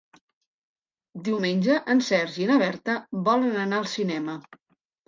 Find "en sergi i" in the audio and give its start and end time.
1.95-2.51